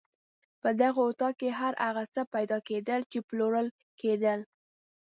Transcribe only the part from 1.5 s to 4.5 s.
هر هغه څه پیدا کېدل چې پلورل کېدل.